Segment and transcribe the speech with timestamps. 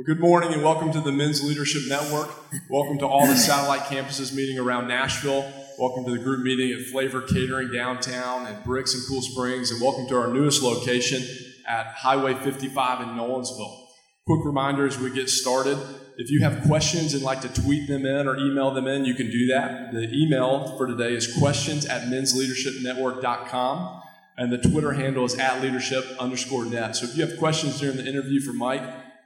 [0.00, 2.30] Well, good morning and welcome to the Men's Leadership Network.
[2.70, 5.52] Welcome to all the satellite campuses meeting around Nashville.
[5.78, 9.70] Welcome to the group meeting at Flavor Catering downtown and Bricks and Cool Springs.
[9.70, 11.22] And welcome to our newest location
[11.68, 13.88] at Highway 55 in Nolensville.
[14.26, 15.76] Quick reminder as we get started
[16.16, 19.12] if you have questions and like to tweet them in or email them in, you
[19.12, 19.92] can do that.
[19.92, 24.00] The email for today is questions at mensleadershipnetwork.com.
[24.38, 26.96] And the Twitter handle is at leadership underscore net.
[26.96, 28.80] So if you have questions during the interview for Mike,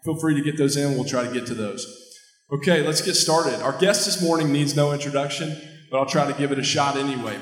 [0.04, 0.94] feel free to get those in.
[0.94, 1.86] We'll try to get to those.
[2.52, 3.62] Okay, let's get started.
[3.62, 5.56] Our guest this morning needs no introduction,
[5.90, 7.38] but I'll try to give it a shot anyway.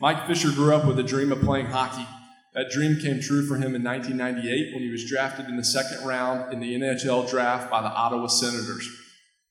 [0.00, 2.06] Mike Fisher grew up with a dream of playing hockey.
[2.54, 6.06] That dream came true for him in 1998 when he was drafted in the second
[6.06, 8.88] round in the NHL draft by the Ottawa Senators.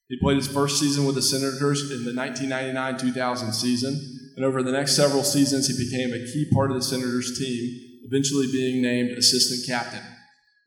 [0.08, 4.00] He played his first season with the Senators in the 1999 2000 season,
[4.38, 8.02] and over the next several seasons, he became a key part of the Senators team,
[8.06, 10.04] eventually being named assistant captain.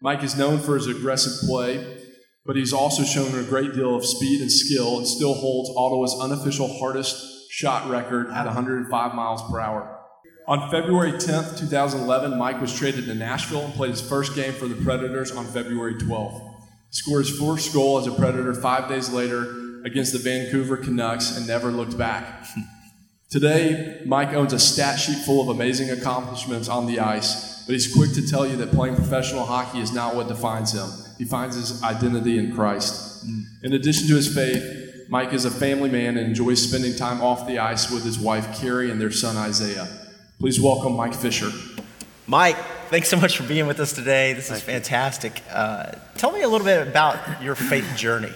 [0.02, 2.02] Mike is known for his aggressive play,
[2.44, 6.18] but he's also shown a great deal of speed and skill and still holds Ottawa's
[6.20, 9.92] unofficial hardest shot record at 105 miles per hour.
[10.46, 14.68] On February 10th, 2011, Mike was traded to Nashville and played his first game for
[14.68, 16.40] the Predators on February 12th.
[16.90, 21.36] He scored his first goal as a Predator five days later against the Vancouver Canucks
[21.36, 22.46] and never looked back.
[23.28, 27.92] Today, Mike owns a stat sheet full of amazing accomplishments on the ice, but he's
[27.92, 30.88] quick to tell you that playing professional hockey is not what defines him.
[31.18, 33.26] He finds his identity in Christ.
[33.64, 37.48] In addition to his faith, Mike is a family man and enjoys spending time off
[37.48, 39.88] the ice with his wife Carrie and their son Isaiah.
[40.38, 41.50] Please welcome Mike Fisher.
[42.28, 42.56] Mike,
[42.90, 44.34] thanks so much for being with us today.
[44.34, 45.42] This is fantastic.
[45.50, 48.32] Uh, tell me a little bit about your faith journey.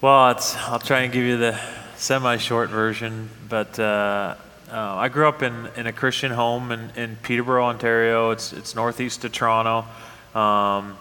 [0.00, 1.60] Well, I'll try and give you the
[2.02, 4.34] semi short version, but uh,
[4.72, 8.32] uh, I grew up in, in a Christian home in, in Peterborough, Ontario.
[8.32, 9.86] It's, it's northeast of Toronto.
[10.34, 10.98] Um,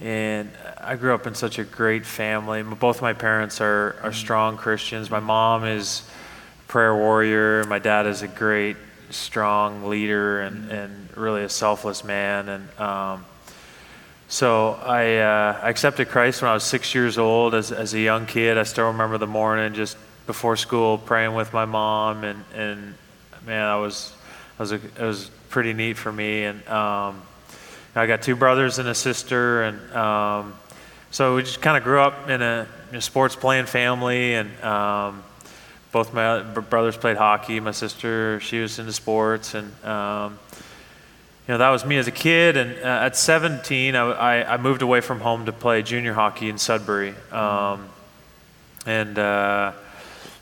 [0.00, 2.60] and I grew up in such a great family.
[2.64, 5.12] Both my parents are, are strong Christians.
[5.12, 6.02] My mom is
[6.64, 7.62] a prayer warrior.
[7.66, 8.78] My dad is a great,
[9.10, 12.48] strong leader and, and really a selfless man.
[12.48, 13.24] And um,
[14.30, 17.98] so I, uh, I accepted Christ when I was six years old as, as a
[17.98, 18.58] young kid.
[18.58, 19.96] I still remember the morning just
[20.30, 22.22] before school praying with my mom.
[22.22, 22.94] And, and
[23.44, 24.14] man, I was,
[24.60, 26.44] I was a, it was pretty neat for me.
[26.44, 27.20] And um,
[27.96, 29.64] I got two brothers and a sister.
[29.64, 30.54] And um,
[31.10, 34.34] so we just kind of grew up in a, a sports playing family.
[34.34, 35.24] And um,
[35.90, 37.58] both my brothers played hockey.
[37.58, 40.38] My sister, she was into sports, and um,
[41.48, 42.56] you know that was me as a kid.
[42.56, 46.48] And uh, at 17, I, I, I, moved away from home to play junior hockey
[46.48, 47.88] in Sudbury, um,
[48.86, 49.72] and uh,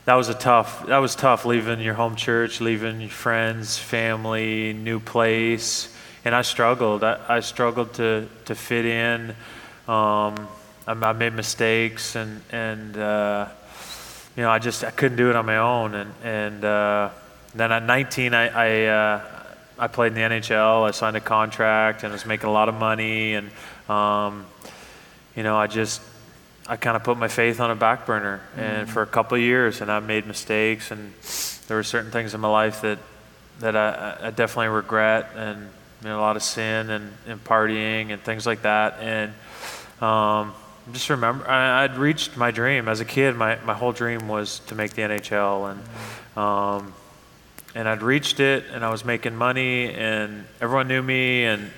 [0.08, 0.86] that was a tough.
[0.86, 6.40] That was tough leaving your home church, leaving your friends, family, new place, and I
[6.40, 7.04] struggled.
[7.04, 9.32] I, I struggled to to fit in.
[9.86, 10.48] Um,
[10.86, 13.48] I, I, made mistakes, and and uh,
[14.34, 15.94] you know, I just I couldn't do it on my own.
[15.94, 17.10] And and uh,
[17.54, 19.24] then at 19, I I, uh,
[19.78, 20.88] I, played in the NHL.
[20.88, 23.34] I signed a contract and was making a lot of money.
[23.34, 23.50] And
[23.90, 24.46] um,
[25.36, 26.00] you know, I just
[26.68, 28.40] I kind of put my faith on a back burner.
[28.52, 28.60] Mm-hmm.
[28.60, 30.90] And for a couple of years, and I made mistakes.
[30.90, 31.14] And
[31.66, 32.98] there were certain things in my life that
[33.60, 35.30] that I, I definitely regret.
[35.34, 35.68] And
[36.02, 38.98] you know, a lot of sin and, and partying and things like that.
[39.00, 39.32] And
[40.00, 40.54] um,
[40.92, 43.34] just remember, I, would reached my dream as a kid.
[43.36, 46.94] My, my whole dream was to make the NHL, and um,
[47.74, 51.70] and I'd reached it, and I was making money, and everyone knew me, and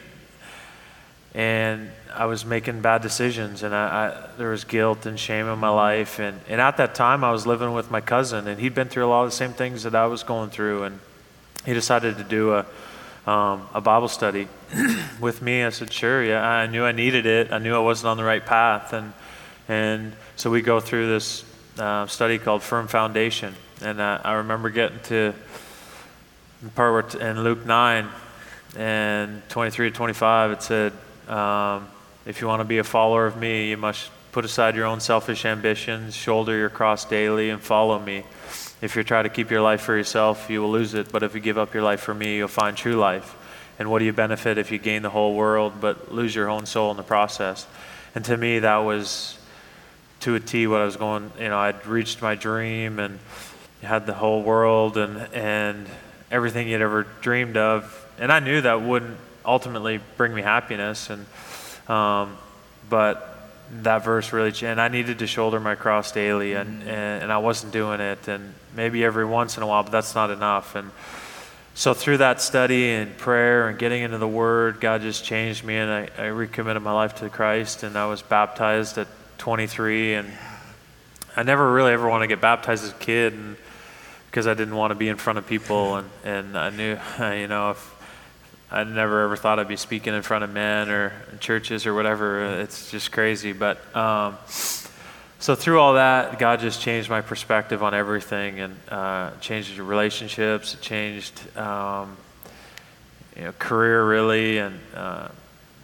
[1.35, 5.59] and I was making bad decisions, and I, I, there was guilt and shame in
[5.59, 8.75] my life, and and at that time I was living with my cousin, and he'd
[8.75, 11.01] been through a lot of the same things that I was going through, and
[11.65, 12.67] he decided to do a
[13.27, 14.49] um, a Bible study
[15.21, 15.63] with me.
[15.63, 16.45] I said, sure, yeah.
[16.45, 17.53] I knew I needed it.
[17.53, 18.93] I knew I wasn't on the right path.
[18.93, 19.13] And,
[19.69, 21.45] and so we go through this
[21.79, 23.55] uh, study called Firm Foundation.
[23.83, 25.35] And uh, I remember getting to
[26.63, 28.09] the part where in Luke 9
[28.77, 30.93] and 23 to 25, it said,
[31.29, 31.89] um,
[32.27, 35.01] if you want to be a follower of me, you must put aside your own
[35.01, 38.25] selfish ambitions, shoulder your cross daily, and follow me.
[38.81, 41.11] If you try to keep your life for yourself, you will lose it.
[41.13, 43.37] But if you give up your life for me, you'll find true life.
[43.79, 46.67] And what do you benefit if you gain the whole world but lose your own
[46.67, 47.67] soul in the process?
[48.15, 49.39] And to me, that was
[50.21, 51.33] to a T what I was going.
[51.39, 53.19] You know, I'd reached my dream and
[53.83, 55.87] had the whole world and and
[56.31, 58.07] everything you'd ever dreamed of.
[58.19, 61.11] And I knew that wouldn't ultimately bring me happiness.
[61.11, 61.27] And
[61.91, 62.37] um,
[62.89, 63.27] but
[63.83, 64.65] that verse really changed.
[64.65, 66.89] And I needed to shoulder my cross daily, and, mm-hmm.
[66.89, 68.29] and, and I wasn't doing it.
[68.29, 70.75] And maybe every once in a while, but that's not enough.
[70.75, 70.91] And
[71.75, 75.77] so through that study and prayer and getting into the Word, God just changed me,
[75.77, 79.09] and I, I recommitted my life to Christ, and I was baptized at
[79.39, 80.31] 23, and
[81.37, 83.57] I never really ever wanted to get baptized as a kid, and
[84.27, 86.99] because I didn't want to be in front of people, and, and I knew,
[87.41, 88.00] you know, if
[88.73, 92.61] I never ever thought I'd be speaking in front of men or churches or whatever.
[92.61, 94.39] It's just crazy, but um,
[95.41, 100.77] so through all that, God just changed my perspective on everything and uh, changed relationships,
[100.81, 102.17] changed um,
[103.35, 105.29] you know, career really, and uh,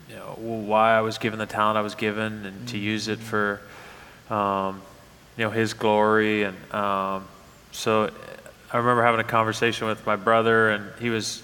[0.09, 3.19] you know, why I was given the talent I was given, and to use it
[3.19, 3.61] for
[4.31, 4.81] um,
[5.37, 6.45] you know His glory.
[6.45, 7.27] And um,
[7.73, 8.13] so
[8.73, 11.43] I remember having a conversation with my brother, and he was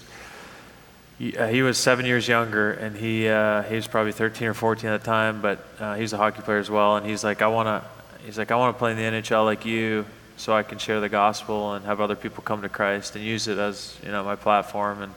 [1.17, 4.53] he, uh, he was seven years younger, and he uh, he was probably 13 or
[4.53, 6.97] 14 at the time, but uh, he's a hockey player as well.
[6.97, 7.87] And he's like, I want to
[8.25, 10.05] he's like, I want to play in the NHL like you
[10.37, 13.47] so I can share the gospel and have other people come to Christ and use
[13.47, 15.01] it as, you know, my platform.
[15.01, 15.13] And,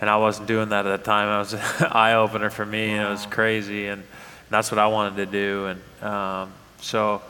[0.00, 1.28] and I wasn't doing that at the time.
[1.28, 1.60] It was an
[1.92, 2.94] eye opener for me wow.
[2.94, 3.86] and it was crazy.
[3.86, 5.66] And, and, that's what I wanted to do.
[5.66, 7.22] And um, so,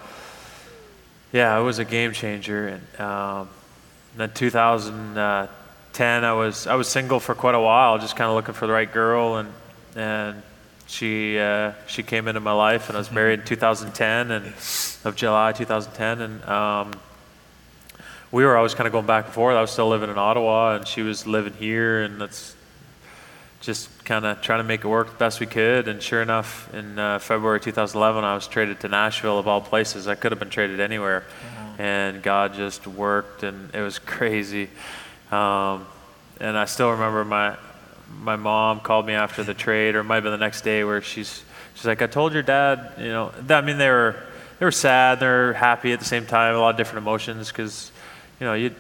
[1.32, 2.68] yeah, it was a game changer.
[2.68, 3.48] And um,
[4.16, 4.30] then
[5.92, 8.66] 2010, I was, I was single for quite a while, just kind of looking for
[8.66, 9.36] the right girl.
[9.36, 9.52] And,
[9.94, 10.42] and
[10.86, 13.16] she uh, she came into my life, and I was mm-hmm.
[13.16, 14.46] married in 2010, and
[15.04, 16.92] of July 2010, and um,
[18.30, 19.56] we were always kind of going back and forth.
[19.56, 22.56] I was still living in Ottawa, and she was living here, and that's
[23.60, 25.88] just kind of trying to make it work the best we could.
[25.88, 30.08] And sure enough, in uh, February 2011, I was traded to Nashville, of all places.
[30.08, 31.24] I could have been traded anywhere,
[31.78, 34.68] and God just worked, and it was crazy.
[35.32, 35.86] Um,
[36.40, 37.56] and I still remember my
[38.20, 40.84] my mom called me after the trade, or it might have been the next day,
[40.84, 41.42] where she's
[41.74, 44.16] she's like, "I told your dad." You know, I mean, they were
[44.58, 47.90] they were sad, they're happy at the same time, a lot of different emotions because,
[48.38, 48.72] you know, you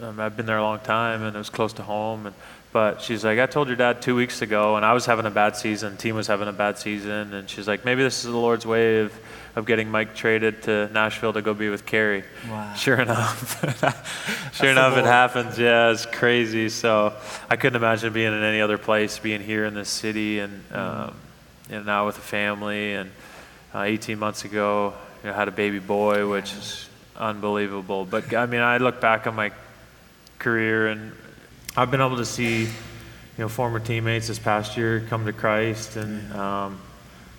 [0.00, 2.34] um, I've been there a long time and it was close to home, and
[2.72, 5.30] but she's like, "I told your dad two weeks ago, and I was having a
[5.30, 8.38] bad season, team was having a bad season, and she's like, maybe this is the
[8.38, 9.12] Lord's way of."
[9.56, 12.24] Of getting Mike traded to Nashville to go be with Carrie.
[12.46, 12.74] Wow.
[12.74, 13.58] Sure enough,
[14.52, 15.58] sure enough, it happens.
[15.58, 16.68] Yeah, it's crazy.
[16.68, 17.14] So
[17.48, 21.08] I couldn't imagine being in any other place, being here in this city, and mm-hmm.
[21.08, 21.14] um,
[21.70, 22.92] and now with a family.
[22.92, 23.10] And
[23.74, 24.92] uh, 18 months ago,
[25.22, 28.04] you know, had a baby boy, which is unbelievable.
[28.04, 29.52] But I mean, I look back on my
[30.38, 31.12] career, and
[31.76, 32.68] I've been able to see, you
[33.38, 36.80] know, former teammates this past year come to Christ, and um,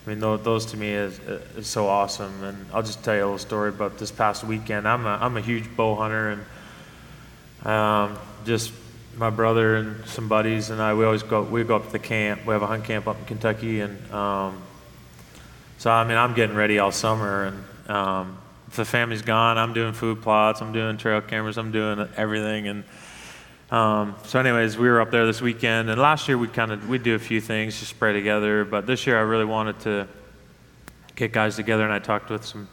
[0.07, 1.19] I mean, those to me is,
[1.57, 2.41] is so awesome.
[2.41, 4.87] And I'll just tell you a little story about this past weekend.
[4.87, 8.71] I'm a, I'm a huge bow hunter, and um, just
[9.17, 11.99] my brother and some buddies and I, we always go, we go up to the
[11.99, 12.45] camp.
[12.45, 14.61] We have a hunt camp up in Kentucky, and um,
[15.77, 18.37] so I mean, I'm getting ready all summer, and um,
[18.69, 22.69] if the family's gone, I'm doing food plots, I'm doing trail cameras, I'm doing everything,
[22.69, 22.85] and
[23.69, 26.87] um, so, anyways, we were up there this weekend, and last year we kind of
[26.87, 28.63] we do a few things, just pray together.
[28.63, 30.07] But this year I really wanted to
[31.15, 32.69] get guys together, and I talked with some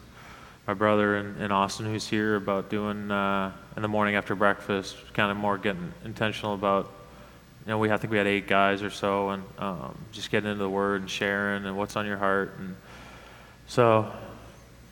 [0.67, 4.95] my brother in, in Austin who's here about doing uh, in the morning after breakfast,
[5.13, 6.91] kind of more getting intentional about.
[7.65, 10.49] You know, we I think we had eight guys or so, and um, just getting
[10.49, 12.75] into the Word and sharing and what's on your heart, and
[13.67, 14.13] so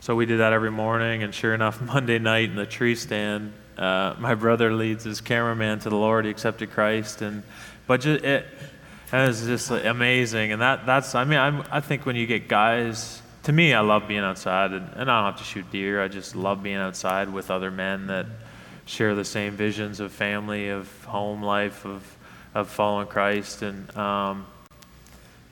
[0.01, 1.23] so we did that every morning.
[1.23, 5.79] And sure enough, Monday night in the tree stand, uh, my brother leads his cameraman
[5.79, 6.25] to the Lord.
[6.25, 7.43] He accepted Christ, and
[7.87, 8.45] but just, it,
[9.11, 10.51] it was just amazing.
[10.51, 13.81] And that that's I mean I'm, I think when you get guys, to me I
[13.81, 16.01] love being outside, and, and I don't have to shoot deer.
[16.01, 18.27] I just love being outside with other men that
[18.85, 22.03] share the same visions of family, of home life, of
[22.53, 24.45] of following Christ, and um,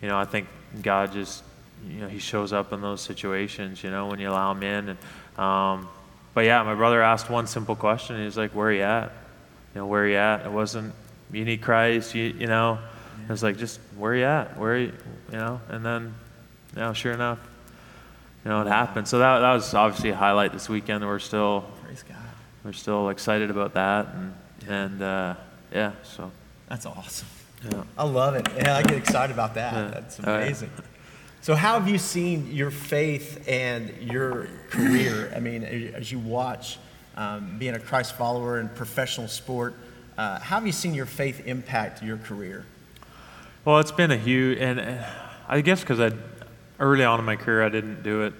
[0.01, 0.47] you know I think
[0.83, 1.43] God just
[1.87, 3.83] you know He shows up in those situations.
[3.83, 4.99] You know when you allow Him in and.
[5.39, 5.87] Um,
[6.33, 8.17] but yeah, my brother asked one simple question.
[8.17, 9.11] He was like, "Where are you at?
[9.73, 10.93] You know, where are you at?" It wasn't,
[11.31, 12.79] "You need Christ," you, you know.
[13.19, 13.25] Yeah.
[13.25, 14.57] It was like, "Just where are you at?
[14.57, 14.93] Where are you?"
[15.31, 15.61] You know.
[15.69, 16.13] And then,
[16.75, 17.39] you know, sure enough,
[18.43, 19.07] you know, it happened.
[19.07, 21.05] So that that was obviously a highlight this weekend.
[21.05, 21.65] We're still,
[22.63, 24.33] we're still excited about that, and
[24.67, 25.35] and uh,
[25.73, 26.31] yeah, so
[26.67, 27.27] that's awesome.
[27.69, 27.83] Yeah.
[27.97, 28.47] I love it.
[28.55, 29.73] Yeah, I get excited about that.
[29.73, 29.87] Yeah.
[29.91, 30.71] That's amazing.
[31.43, 35.33] So, how have you seen your faith and your career?
[35.35, 36.77] I mean, as you watch
[37.17, 39.73] um, being a Christ follower in professional sport,
[40.19, 42.67] uh, how have you seen your faith impact your career?
[43.65, 45.03] Well, it's been a huge, and
[45.47, 46.11] I guess because I
[46.79, 48.33] early on in my career I didn't do it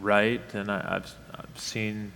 [0.00, 2.10] right, and I, have I've seen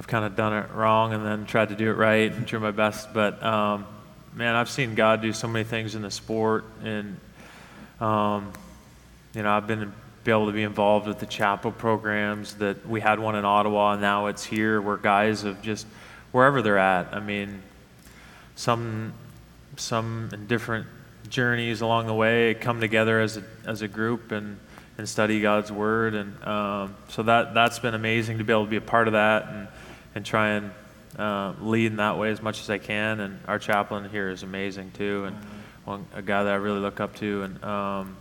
[0.00, 2.58] I've kind of done it wrong, and then tried to do it right and try
[2.58, 3.14] my best.
[3.14, 3.86] But um,
[4.34, 7.20] man, I've seen God do so many things in the sport, and
[8.00, 8.52] um,
[9.34, 13.00] you know, I've been be able to be involved with the chapel programs that we
[13.00, 15.86] had one in Ottawa and now it's here where guys have just
[16.30, 17.14] wherever they're at.
[17.14, 17.62] I mean,
[18.54, 19.14] some
[19.76, 20.86] some in different
[21.28, 24.58] journeys along the way come together as a, as a group and,
[24.98, 26.14] and study God's Word.
[26.14, 29.12] And um, so that, that's been amazing to be able to be a part of
[29.12, 29.68] that and,
[30.14, 30.70] and try and
[31.18, 33.20] uh, lead in that way as much as I can.
[33.20, 35.36] And our chaplain here is amazing too, and
[35.84, 37.42] one, a guy that I really look up to.
[37.42, 38.16] And um,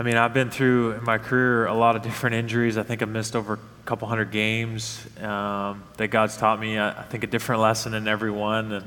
[0.00, 2.78] I mean, I've been through in my career a lot of different injuries.
[2.78, 6.78] I think I've missed over a couple hundred games um, that God's taught me.
[6.78, 8.70] I, I, think a different lesson in every one.
[8.70, 8.84] And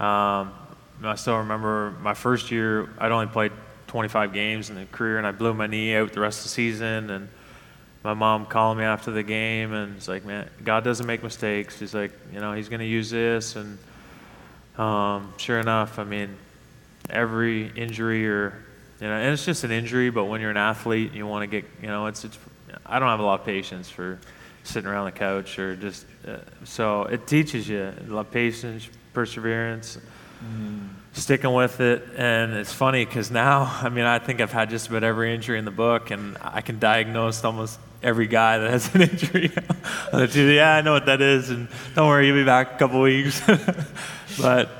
[0.00, 0.52] um,
[1.04, 3.52] I still remember my first year, I'd only played
[3.86, 6.48] 25 games in the career, and I blew my knee out the rest of the
[6.48, 7.08] season.
[7.10, 7.28] And
[8.02, 11.78] my mom called me after the game, and it's like, man, God doesn't make mistakes.
[11.78, 13.54] He's like, you know, He's going to use this.
[13.54, 13.78] And
[14.76, 16.36] um, sure enough, I mean,
[17.08, 18.64] every injury or,
[19.00, 21.46] you know, and it's just an injury, but when you're an athlete, you want to
[21.46, 22.38] get, you know, it's, it's,
[22.84, 24.18] I don't have a lot of patience for
[24.64, 28.88] sitting around the couch or just, uh, so it teaches you a lot of patience,
[29.12, 29.98] perseverance
[30.44, 30.88] mm.
[31.12, 32.04] sticking with it.
[32.16, 35.58] And it's funny because now, I mean, I think I've had just about every injury
[35.58, 39.52] in the book, and I can diagnose almost every guy that has an injury.
[40.56, 43.40] yeah, I know what that is, and don't worry, you'll be back a couple weeks.
[44.40, 44.70] but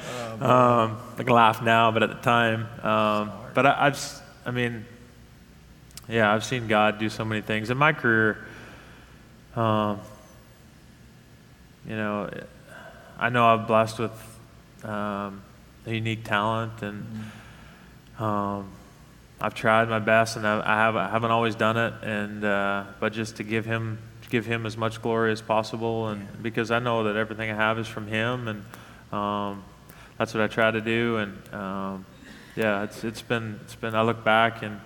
[0.41, 4.53] oh, um, I can laugh now, but at the time, um, but I, I've, I
[4.53, 4.85] mean,
[6.09, 8.39] yeah, I've seen God do so many things in my career.
[9.57, 9.99] Um,
[11.85, 12.31] you know,
[13.19, 14.13] I know I'm blessed with
[14.85, 15.43] um,
[15.87, 17.05] a unique talent, and
[18.21, 18.71] um,
[19.41, 22.85] I've tried my best, and I, I, have I haven't always done it, and uh,
[23.01, 23.99] but just to give him
[24.31, 27.77] give him as much glory as possible, and because I know that everything I have
[27.81, 28.65] is from him, and
[29.13, 29.65] um,
[30.17, 32.07] that's what I try to do, and um,
[32.59, 34.81] yeah, it's it's been it's been I look back and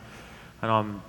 [0.61, 1.03] I know I'm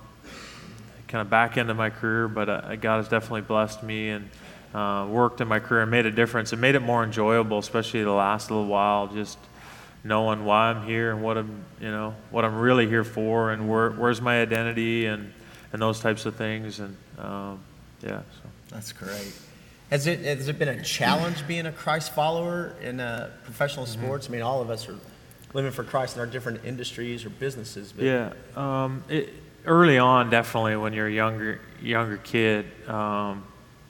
[1.08, 4.30] kind of back into my career, but uh, God has definitely blessed me and
[4.74, 6.54] uh, worked in my career and made a difference.
[6.54, 9.36] It made it more enjoyable, especially the last little while, just
[10.04, 13.68] knowing why I'm here and what I'm, you know, what I'm really here for, and
[13.68, 15.32] where, where's my identity, and
[15.74, 17.60] and those types of things, and um,
[18.02, 18.20] yeah.
[18.42, 18.48] So.
[18.70, 19.34] That's great.
[19.90, 24.02] Has it has it been a challenge being a Christ follower in uh, professional mm-hmm.
[24.02, 24.28] sports?
[24.28, 24.96] I mean, all of us are
[25.54, 27.92] living for Christ in our different industries or businesses.
[27.92, 28.04] But.
[28.04, 28.32] Yeah.
[28.54, 29.32] Um, it,
[29.64, 32.66] early on, definitely when you're a younger younger kid.
[32.86, 33.44] Um,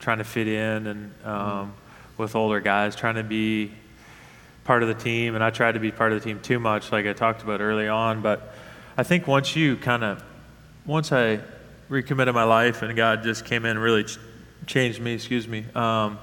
[0.05, 1.73] trying to fit in and um,
[2.19, 3.73] with older guys, trying to be
[4.65, 5.35] part of the team.
[5.35, 7.63] And I tried to be part of the team too much, like I talked about
[7.63, 8.21] early on.
[8.21, 8.55] But
[8.99, 10.23] I think once you kind of,
[10.85, 11.41] once I
[11.89, 14.19] recommitted my life and God just came in and really ch-
[14.67, 16.19] changed me, excuse me, um,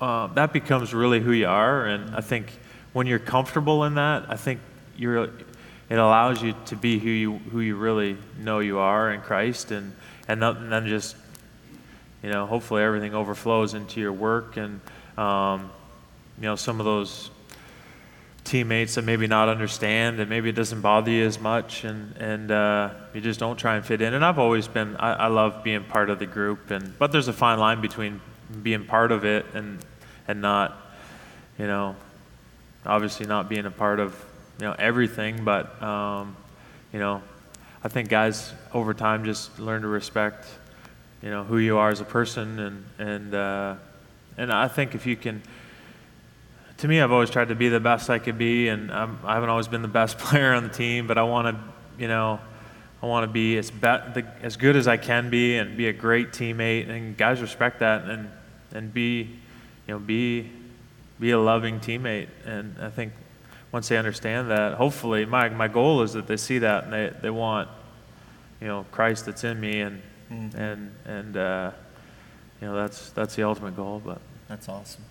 [0.00, 1.86] uh, that becomes really who you are.
[1.86, 2.48] And I think
[2.92, 4.60] when you're comfortable in that, I think
[4.96, 9.20] you're, it allows you to be who you, who you really know you are in
[9.20, 9.94] Christ and,
[10.28, 11.16] and, and then just
[12.22, 14.80] you know, hopefully everything overflows into your work and,
[15.18, 15.70] um,
[16.38, 17.30] you know, some of those
[18.44, 22.50] teammates that maybe not understand and maybe it doesn't bother you as much and, and
[22.50, 24.14] uh, you just don't try and fit in.
[24.14, 27.28] And I've always been, I, I love being part of the group and, but there's
[27.28, 28.20] a fine line between
[28.62, 29.80] being part of it and,
[30.28, 30.76] and not,
[31.58, 31.96] you know,
[32.84, 34.14] obviously not being a part of,
[34.58, 36.36] you know, everything, but, um,
[36.92, 37.22] you know,
[37.84, 40.46] I think guys over time just learn to respect
[41.22, 43.76] you know who you are as a person, and and uh,
[44.36, 45.42] and I think if you can.
[46.78, 49.34] To me, I've always tried to be the best I could be, and I'm, I
[49.34, 51.62] have not always been the best player on the team, but I want to,
[51.96, 52.40] you know,
[53.00, 55.86] I want to be as be, the, as good as I can be, and be
[55.86, 58.28] a great teammate, and guys respect that, and
[58.72, 59.38] and be,
[59.86, 60.50] you know, be
[61.22, 63.12] be a loving teammate, and I think
[63.70, 67.12] once they understand that, hopefully, my my goal is that they see that and they
[67.22, 67.68] they want,
[68.60, 70.58] you know, Christ that's in me, and mm-hmm.
[70.58, 71.70] and and uh,
[72.60, 74.02] you know that's that's the ultimate goal.
[74.04, 75.04] But that's awesome.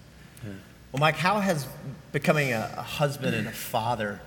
[0.44, 0.51] Yeah.
[0.91, 1.65] Well, Mike, how has
[2.12, 4.20] becoming a, a husband and a father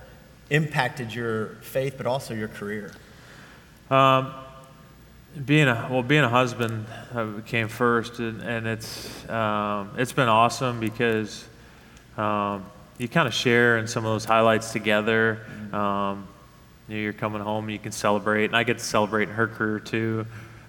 [0.49, 2.91] impacted your faith, but also your career?
[3.91, 4.33] Um,
[5.45, 10.29] being a well, being a husband uh, came first, and, and it's um, it's been
[10.29, 11.45] awesome because
[12.17, 12.65] um,
[12.97, 15.45] you kind of share in some of those highlights together.
[15.49, 15.75] Mm-hmm.
[15.75, 16.27] Um,
[16.87, 19.79] you know, you're coming home, you can celebrate, and I get to celebrate her career
[19.79, 20.25] too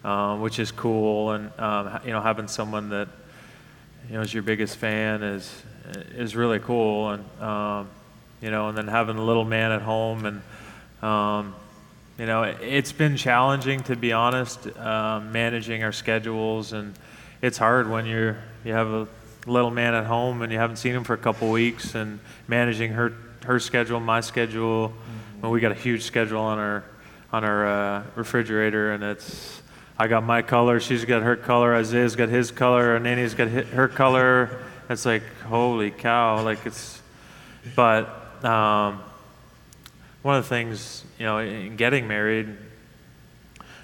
[0.07, 1.33] um, which is cool.
[1.33, 3.09] And um, you know, having someone that
[4.09, 5.62] you know is your biggest fan is
[6.15, 7.11] is really cool.
[7.11, 7.88] And um,
[8.41, 10.43] you know, and then having a little man at home, and
[11.03, 11.55] um,
[12.19, 16.95] you know, it, has been challenging to be honest, um, managing our schedules, and
[17.43, 19.09] it's hard when you're you have a
[19.47, 22.93] little man at home and you haven't seen him for a couple weeks, and managing
[22.93, 23.12] her
[23.45, 24.88] her schedule, my schedule.
[24.88, 25.41] Mm-hmm.
[25.43, 26.85] Well, we got a huge schedule on our
[27.33, 29.62] on our uh, refrigerator, and it's
[29.99, 33.88] I got my color, she's got her color, Isaiah's got his color, Anani's got her
[33.88, 36.43] color, It's like, holy cow.
[36.43, 37.03] Like it's,
[37.75, 39.03] but um,
[40.23, 42.57] one of the things, you know, in getting married,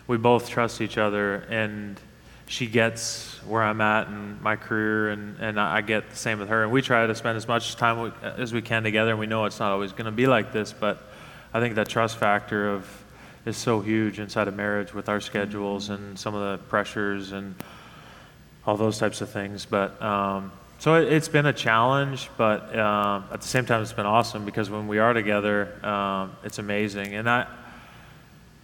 [0.07, 1.99] we both trust each other and
[2.52, 6.50] she gets where I'm at in my career, and, and I get the same with
[6.50, 6.64] her.
[6.64, 9.47] And we try to spend as much time as we can together, and we know
[9.47, 11.02] it's not always going to be like this, but
[11.54, 12.87] I think that trust factor of
[13.47, 17.54] is so huge inside of marriage with our schedules and some of the pressures and
[18.66, 19.64] all those types of things.
[19.64, 23.94] But um, so it, has been a challenge, but uh, at the same time, it's
[23.94, 27.14] been awesome because when we are together, um, it's amazing.
[27.14, 27.47] And I,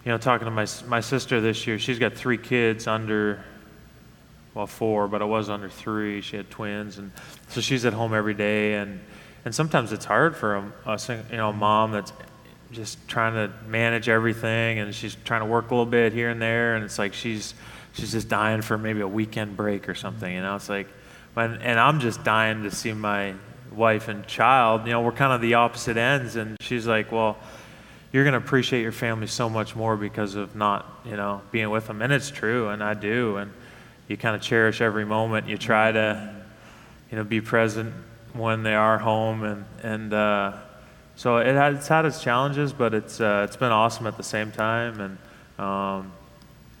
[0.05, 3.43] you know, talking to my my sister this year, she's got three kids under
[4.53, 6.21] well, four, but I was under three.
[6.21, 7.11] She had twins, and
[7.49, 8.99] so she's at home every day, and
[9.45, 10.99] and sometimes it's hard for a,
[11.31, 12.11] you know mom that's
[12.71, 16.41] just trying to manage everything, and she's trying to work a little bit here and
[16.41, 17.53] there, and it's like she's
[17.93, 20.55] she's just dying for maybe a weekend break or something, you know.
[20.55, 20.87] It's like,
[21.33, 23.33] when, and I'm just dying to see my
[23.71, 24.85] wife and child.
[24.85, 27.37] You know, we're kind of the opposite ends, and she's like, well
[28.11, 31.69] you're going to appreciate your family so much more because of not, you know, being
[31.69, 32.01] with them.
[32.01, 33.37] And it's true, and I do.
[33.37, 33.53] And
[34.09, 35.47] you kind of cherish every moment.
[35.47, 36.35] You try to,
[37.09, 37.93] you know, be present
[38.33, 40.57] when they are home, and and uh,
[41.15, 44.51] so it it's had its challenges, but it's uh, it's been awesome at the same
[44.51, 44.99] time.
[44.99, 45.17] And
[45.57, 46.11] um,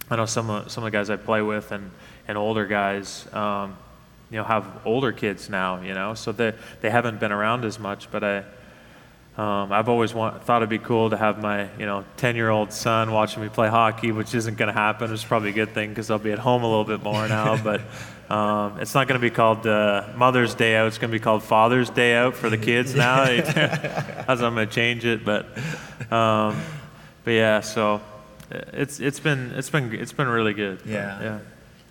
[0.09, 1.91] I know some of some of the guys I play with and
[2.27, 3.31] and older guys.
[3.33, 3.77] Um,
[4.31, 7.79] you know, have older kids now, you know, so they they haven't been around as
[7.79, 8.11] much.
[8.11, 8.43] But I,
[9.39, 13.13] um, I've always want, thought it'd be cool to have my, you know, 10-year-old son
[13.13, 15.13] watching me play hockey, which isn't going to happen.
[15.13, 17.55] It's probably a good thing because I'll be at home a little bit more now.
[17.63, 17.79] but
[18.29, 20.87] um, it's not going to be called uh, Mother's Day Out.
[20.87, 23.23] It's going to be called Father's Day Out for the kids now.
[23.23, 25.45] As I'm going to change it, but
[26.11, 26.61] um,
[27.23, 27.61] but yeah.
[27.61, 28.01] So
[28.51, 30.81] it's it's been it's been it's been really good.
[30.85, 31.21] Yeah.
[31.21, 31.39] Yeah.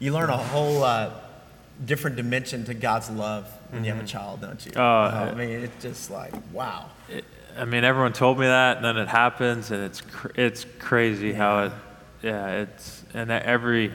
[0.01, 1.13] You learn a whole uh,
[1.85, 3.85] different dimension to God's love when mm-hmm.
[3.85, 4.19] you have a mm-hmm.
[4.19, 4.73] child, don't you?
[4.73, 6.91] Uh, I mean, it's just like wow.
[7.09, 7.25] It,
[7.57, 11.29] I mean, everyone told me that, and then it happens, and it's cr- it's crazy
[11.29, 11.35] yeah.
[11.35, 11.73] how it,
[12.23, 13.93] yeah, it's and every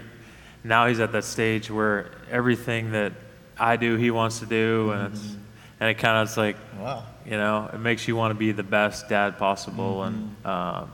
[0.63, 3.13] now he's at that stage where everything that
[3.58, 5.41] I do, he wants to do, and it's mm-hmm.
[5.80, 8.52] and it kind of it's like wow, you know, it makes you want to be
[8.52, 10.46] the best dad possible, mm-hmm.
[10.46, 10.91] and um,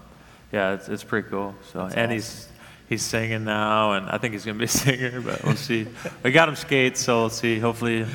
[0.52, 1.56] yeah, it's it's pretty cool.
[1.71, 2.15] So That's and awesome.
[2.15, 2.48] he's
[2.89, 5.88] he's singing now, and I think he's gonna be a singer, but we'll see.
[6.23, 7.60] we got him skates, so we'll see.
[7.60, 8.06] Hopefully,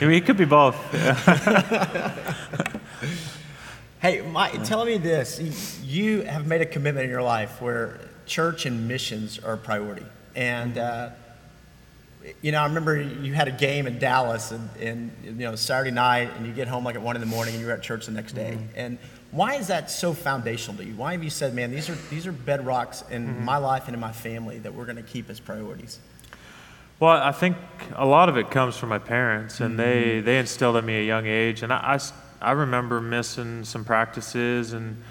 [0.00, 0.76] mean, he could be both.
[4.02, 5.80] Hey, Mike, tell me this.
[5.84, 10.04] You have made a commitment in your life where church and missions are a priority.
[10.34, 11.10] And, uh,
[12.40, 15.92] you know, I remember you had a game in Dallas and, and, you know, Saturday
[15.92, 18.06] night and you get home like at one in the morning and you're at church
[18.06, 18.58] the next day.
[18.58, 18.74] Mm-hmm.
[18.74, 18.98] And
[19.32, 20.94] why is that so foundational to you?
[20.94, 23.44] Why have you said, man, these are, these are bedrocks in mm-hmm.
[23.44, 25.98] my life and in my family that we're going to keep as priorities?
[27.00, 27.56] Well, I think
[27.96, 29.78] a lot of it comes from my parents, and mm-hmm.
[29.78, 31.62] they, they instilled in me at a young age.
[31.62, 31.98] And I,
[32.42, 35.02] I, I remember missing some practices and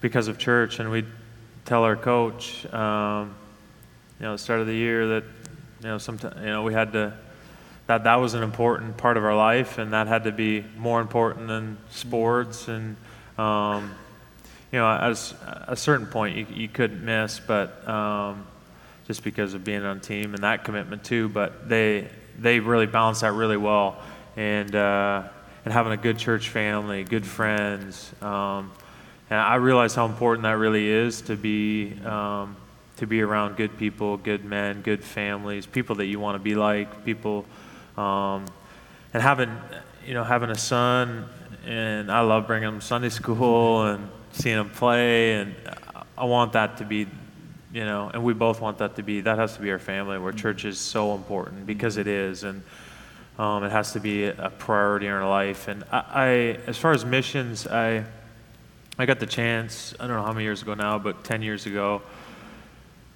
[0.00, 1.06] because of church, and we'd
[1.64, 3.34] tell our coach, um,
[4.20, 5.24] you know, the start of the year that,
[5.80, 7.12] you know, sometimes, you know, we had to,
[7.88, 11.00] that that was an important part of our life, and that had to be more
[11.00, 12.68] important than sports.
[12.68, 12.96] And,
[13.38, 13.94] um,
[14.72, 15.34] you know, at
[15.68, 18.46] a, certain point, you, you couldn't miss, but um,
[19.06, 21.28] just because of being on team and that commitment too.
[21.28, 23.96] But they they really balanced that really well,
[24.36, 24.74] and.
[24.74, 25.28] Uh,
[25.68, 28.10] and having a good church family, good friends.
[28.22, 28.72] Um,
[29.28, 32.56] and I realize how important that really is to be um,
[32.96, 36.54] to be around good people, good men, good families, people that you want to be
[36.54, 37.44] like, people,
[37.98, 38.46] um,
[39.12, 39.50] and having
[40.06, 41.28] you know having a son,
[41.64, 45.54] and I love bringing them Sunday school and seeing them play, and
[46.16, 47.06] I want that to be.
[47.70, 49.20] You know, and we both want that to be.
[49.20, 52.62] That has to be our family, where church is so important because it is, and
[53.38, 55.68] um, it has to be a priority in our life.
[55.68, 56.26] And I, I,
[56.66, 58.04] as far as missions, I,
[58.98, 59.94] I got the chance.
[60.00, 62.02] I don't know how many years ago now, but 10 years ago.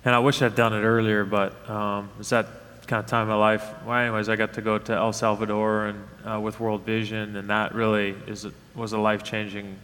[0.04, 2.46] And I wish I'd done it earlier, but um, it's that
[2.92, 3.72] kind of time of my life.
[3.86, 7.48] Well, anyways, I got to go to El Salvador and uh, with World Vision, and
[7.48, 9.78] that really is was a life-changing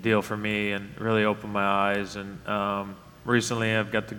[0.00, 2.14] deal for me, and really opened my eyes.
[2.14, 4.18] And um, recently, I've got to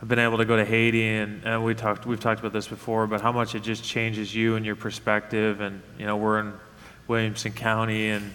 [0.00, 2.66] I've been able to go to Haiti, and, and we talked, we've talked about this
[2.66, 5.60] before, but how much it just changes you and your perspective.
[5.60, 6.52] And, you know, we're in
[7.06, 8.34] Williamson County, and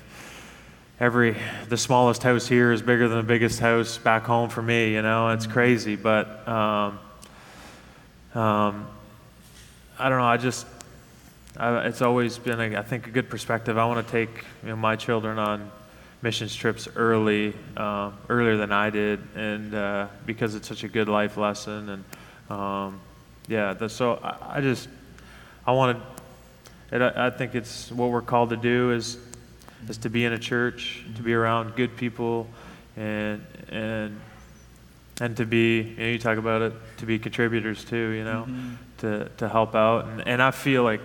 [0.98, 1.36] every,
[1.68, 5.02] the smallest house here is bigger than the biggest house back home for me, you
[5.02, 5.98] know, it's crazy.
[5.98, 7.00] But um,
[8.38, 8.88] um,
[9.98, 10.68] I don't know, I just,
[11.58, 13.80] I, it's always been, a, I think, a good perspective.
[13.80, 14.30] I want to take
[14.62, 15.72] you know, my children on
[16.22, 21.10] missions trips early, uh, earlier than I did, and uh, because it's such a good
[21.10, 21.90] life lesson.
[21.90, 23.00] And um,
[23.48, 24.88] yeah, the, so I, I, just
[25.66, 25.98] I wanted
[26.92, 29.18] it, I think it's what we're called to do is
[29.90, 32.48] is to be in a church, to be around good people,
[32.96, 34.20] and and
[35.20, 38.10] and to be you, know, you talk about it to be contributors too.
[38.10, 38.76] You know, mm-hmm.
[39.00, 41.02] to to help out, and and I feel like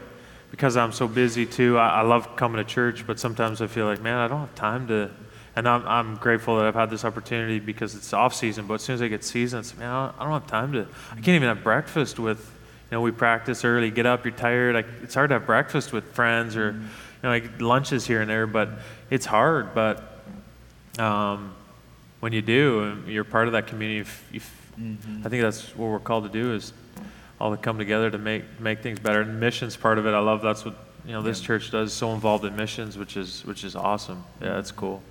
[0.51, 3.87] because I'm so busy too, I, I love coming to church, but sometimes I feel
[3.87, 5.11] like man, I don't have time to
[5.55, 8.67] and I'm, I'm grateful that I've had this opportunity because it's off season.
[8.67, 10.87] But as soon as I get season, it's man, I don't have time to.
[11.11, 12.51] I can't even have breakfast with.
[12.91, 13.91] You know, we practice early.
[13.91, 14.75] Get up, you're tired.
[14.75, 16.83] Like, it's hard to have breakfast with friends or, mm-hmm.
[16.83, 16.89] you
[17.23, 18.47] know, like lunches here and there.
[18.47, 18.69] But
[19.09, 19.75] it's hard.
[19.75, 20.21] But
[20.99, 21.55] um,
[22.23, 24.09] when you do, you're part of that community.
[24.33, 25.27] mm-hmm.
[25.27, 26.73] I think that's what we're called to do is
[27.41, 29.23] all to come together to make make things better.
[29.23, 30.15] And missions part of it.
[30.15, 31.47] I love that's what you know this yeah.
[31.49, 31.93] church does.
[31.93, 34.23] So involved in missions, which is which is awesome.
[34.41, 35.03] Yeah, it's cool.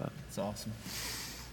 [0.00, 0.72] That's awesome.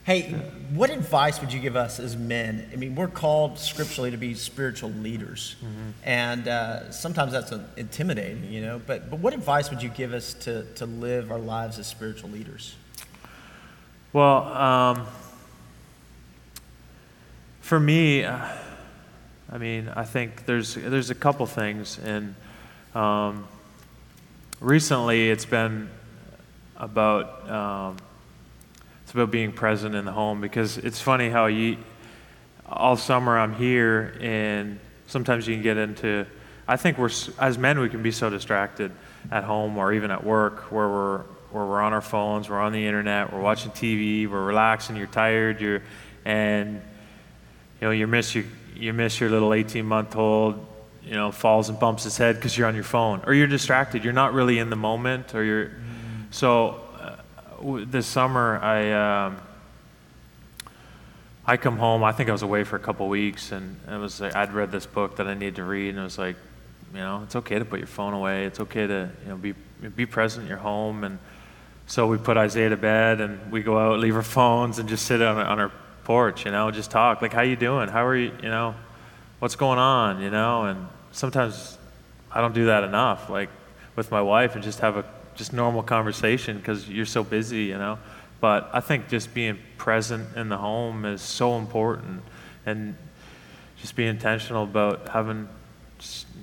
[0.06, 0.32] Hey,
[0.74, 2.69] what advice would you give us as men?
[2.71, 5.89] I mean, we're called scripturally to be spiritual leaders, mm-hmm.
[6.04, 8.82] and uh, sometimes that's intimidating, you know.
[8.88, 12.30] But but what advice would you give us to to live our lives as spiritual
[12.30, 12.76] leaders?
[14.13, 15.08] Well, um,
[17.62, 18.45] for me, uh,
[19.50, 22.36] I mean, I think there's there's a couple things, and
[22.93, 23.47] um,
[24.60, 25.89] recently it's been
[26.78, 27.50] about.
[27.50, 27.97] Um,
[29.12, 31.76] it's about being present in the home because it's funny how you
[32.65, 36.26] all summer I'm here and sometimes you can get into
[36.65, 38.93] I think we're as men we can be so distracted
[39.30, 42.71] at home or even at work where we're where we're on our phones, we're on
[42.71, 45.81] the internet, we're watching TV, we're relaxing, you're tired, you're
[46.23, 46.81] and
[47.79, 50.67] you know you miss your you miss your little 18 month old
[51.03, 54.03] you know falls and bumps his head because you're on your phone or you're distracted
[54.03, 55.71] you're not really in the moment or you're
[56.29, 56.79] so
[57.61, 59.37] this summer, I um,
[61.45, 62.03] I come home.
[62.03, 64.85] I think I was away for a couple weeks, and it was I'd read this
[64.85, 66.35] book that I needed to read, and it was like,
[66.93, 68.45] you know, it's okay to put your phone away.
[68.45, 69.53] It's okay to you know be
[69.89, 71.19] be present in your home, and
[71.91, 75.06] so we put Isaiah to bed, and we go out, leave our phones, and just
[75.06, 75.73] sit on on our
[76.06, 77.21] porch, you know, just talk.
[77.21, 77.89] Like, how you doing?
[77.89, 78.32] How are you?
[78.41, 78.75] You know,
[79.39, 80.21] what's going on?
[80.21, 81.77] You know, and sometimes
[82.32, 83.30] I don't do that enough.
[83.30, 83.49] Like
[83.97, 85.04] with my wife, and just have a
[85.36, 87.99] just normal conversation because you're so busy, you know.
[88.39, 92.23] But I think just being present in the home is so important,
[92.65, 92.95] and
[93.82, 95.49] just be intentional about having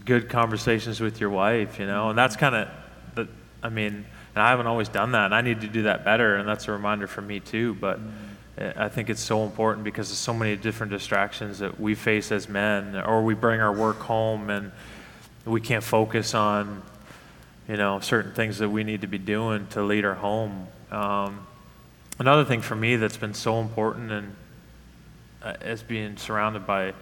[0.05, 2.11] good conversations with your wife, you know.
[2.11, 2.69] And that's kind of
[3.15, 3.29] the,
[3.63, 6.37] I mean, and I haven't always done that, and I need to do that better,
[6.37, 7.75] and that's a reminder for me too.
[7.75, 8.81] But mm-hmm.
[8.81, 12.49] I think it's so important because there's so many different distractions that we face as
[12.49, 14.73] men, or we bring our work home and
[15.45, 16.83] we can't focus on
[17.69, 20.67] you know, certain things that we need to be doing to lead our home.
[20.91, 21.47] Um,
[22.19, 24.37] another thing for me that's been so important and
[25.43, 26.95] uh, is being surrounded by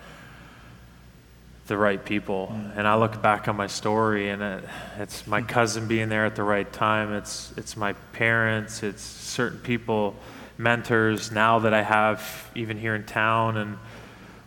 [1.66, 2.52] the right people.
[2.52, 2.78] Mm.
[2.78, 4.64] And I look back on my story, and it,
[4.98, 5.48] it's my mm.
[5.48, 7.12] cousin being there at the right time.
[7.12, 8.82] It's it's my parents.
[8.82, 10.14] It's certain people,
[10.58, 13.78] mentors now that I have even here in town, and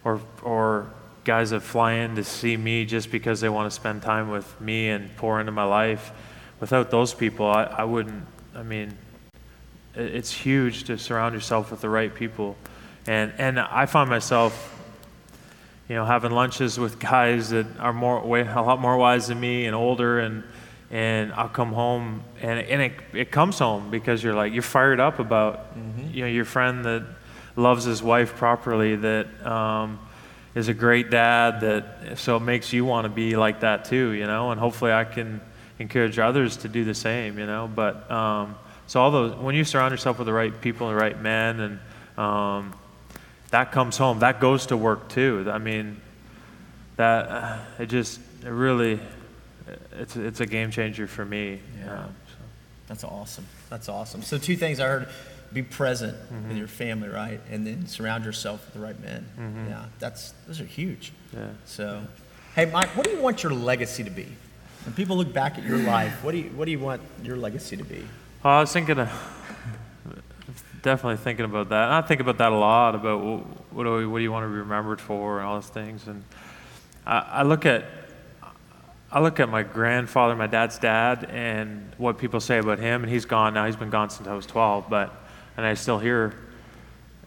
[0.03, 0.91] or or
[1.25, 4.59] guys that fly in to see me just because they want to spend time with
[4.59, 6.11] me and pour into my life.
[6.59, 8.97] Without those people, I, I wouldn't, I mean,
[9.95, 12.55] it's huge to surround yourself with the right people.
[13.05, 14.78] And, and I find myself,
[15.89, 19.39] you know, having lunches with guys that are more, way, a lot more wise than
[19.39, 20.43] me and older and,
[20.91, 24.99] and I'll come home and, and it, it comes home because you're like, you're fired
[24.99, 26.13] up about, mm-hmm.
[26.13, 27.05] you know, your friend that
[27.55, 29.99] loves his wife properly, that, um,
[30.55, 34.11] is a great dad that so it makes you want to be like that too,
[34.11, 35.41] you know, and hopefully I can
[35.77, 37.69] encourage others to do the same, you know.
[37.73, 38.55] But um,
[38.87, 41.59] so all those when you surround yourself with the right people, and the right men,
[41.59, 41.79] and
[42.17, 42.73] um,
[43.51, 44.19] that comes home.
[44.19, 45.47] That goes to work too.
[45.51, 45.99] I mean,
[46.97, 48.99] that uh, it just it really
[49.93, 51.59] it's it's a game changer for me.
[51.79, 52.03] Yeah.
[52.03, 52.35] Um, so.
[52.87, 53.45] That's awesome.
[53.69, 54.21] That's awesome.
[54.21, 55.09] So two things I heard
[55.53, 56.49] be present mm-hmm.
[56.49, 57.39] with your family, right?
[57.49, 59.25] And then surround yourself with the right men.
[59.39, 59.69] Mm-hmm.
[59.69, 61.11] Yeah, that's those are huge.
[61.33, 61.47] Yeah.
[61.65, 62.01] So,
[62.55, 64.27] hey, Mike, what do you want your legacy to be?
[64.85, 67.37] When people look back at your life, what do you what do you want your
[67.37, 68.05] legacy to be?
[68.43, 69.09] Well, I was thinking of
[70.81, 71.85] definitely thinking about that.
[71.85, 73.21] And I think about that a lot about
[73.71, 76.07] what, do we, what do you want to be remembered for and all those things.
[76.07, 76.23] And
[77.05, 77.85] I, I look at
[79.11, 83.11] I look at my grandfather, my dad's dad, and what people say about him, and
[83.11, 83.65] he's gone now.
[83.65, 85.11] He's been gone since I was 12, but
[85.57, 86.35] and I still hear,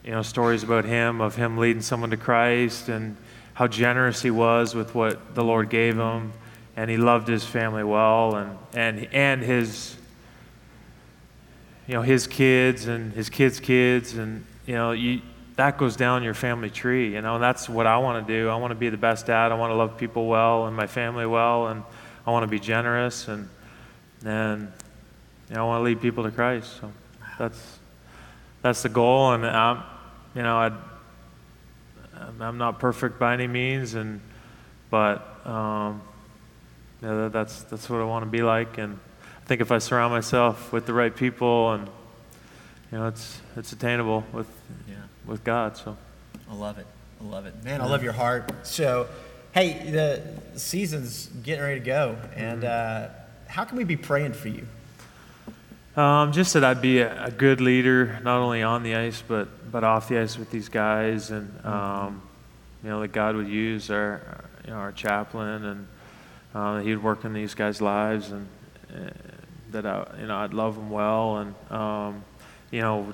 [0.04, 3.16] you know, stories about him, of him leading someone to Christ and
[3.54, 6.32] how generous he was with what the Lord gave him,
[6.76, 9.96] and he loved his family well, and and and his,
[11.86, 15.20] you know, his kids and his kids' kids, and you know, you
[15.56, 18.48] that goes down your family tree, you know, and that's what I want to do.
[18.48, 19.52] I want to be the best dad.
[19.52, 21.82] I want to love people well and my family well, and
[22.26, 23.48] I want to be generous and
[24.24, 24.72] and
[25.48, 26.80] you know, I want to lead people to Christ.
[26.80, 26.92] So
[27.38, 27.78] that's
[28.62, 29.82] that's the goal, and I'm
[30.34, 30.72] you know I
[32.40, 34.20] I'm not perfect by any means, and
[34.90, 36.02] but um,
[37.02, 38.98] yeah, that's that's what I want to be like, and
[39.52, 41.86] think if I surround myself with the right people, and
[42.90, 44.48] you know, it's it's attainable with
[44.88, 44.94] yeah.
[45.26, 45.76] with God.
[45.76, 45.94] So
[46.50, 46.86] I love it.
[47.20, 47.82] I love it, man.
[47.82, 48.50] I love your heart.
[48.66, 49.08] So,
[49.52, 50.22] hey, the
[50.58, 53.12] season's getting ready to go, and mm-hmm.
[53.12, 54.66] uh, how can we be praying for you?
[55.96, 59.70] Um, just that I'd be a, a, good leader, not only on the ice but
[59.70, 62.22] but off the ice with these guys, and um,
[62.82, 64.22] you know that God would use our
[64.64, 65.86] you know, our chaplain, and
[66.54, 68.48] uh, He would work in these guys' lives, and
[68.94, 69.10] uh,
[69.72, 72.24] that I you know I'd love them well, and um,
[72.70, 73.12] you know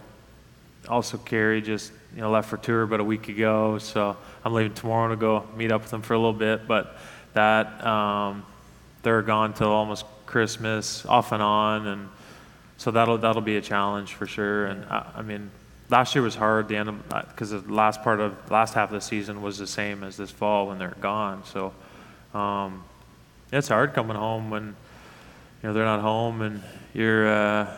[0.88, 4.74] also Carrie just you know left for tour about a week ago, so I'm leaving
[4.74, 6.98] tomorrow to go meet up with them for a little bit, but
[7.34, 8.44] that um,
[9.02, 12.08] they're gone till almost Christmas, off and on, and
[12.76, 14.66] so that'll that'll be a challenge for sure.
[14.66, 15.50] And I, I mean,
[15.90, 16.68] last year was hard.
[16.68, 19.66] The end of because the last part of last half of the season was the
[19.66, 21.44] same as this fall when they're gone.
[21.44, 21.72] So
[22.34, 22.84] um,
[23.52, 24.76] it's hard coming home when
[25.62, 26.62] you know they're not home and
[26.94, 27.74] you're uh,